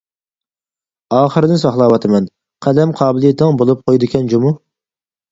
[1.17, 2.29] ئاخىرىنى ساقلاۋاتىمەن.
[2.67, 4.55] قەلەم قابىلىيىتىڭ بولۇپ قويىدىكەن جۇمۇ.